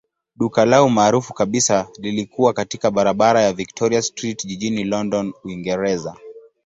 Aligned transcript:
Duka 0.35 0.65
lao 0.65 0.89
maarufu 0.89 1.33
kabisa 1.33 1.87
lilikuwa 1.99 2.53
katika 2.53 2.91
barabara 2.91 3.41
ya 3.41 3.53
Victoria 3.53 4.01
Street 4.01 4.45
jijini 4.45 4.83
London, 4.83 5.33
Uingereza. 5.43 6.15